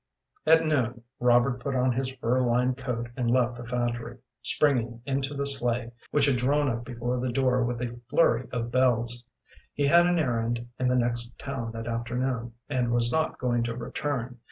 [0.47, 5.35] At noon Robert put on his fur lined coat and left the factory, springing into
[5.35, 9.27] the sleigh, which had drawn up before the door with a flurry of bells.
[9.75, 13.77] He had an errand in the next town that afternoon, and was not going to
[13.77, 14.39] return.